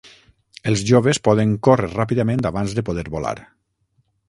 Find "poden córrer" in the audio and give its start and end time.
1.27-1.91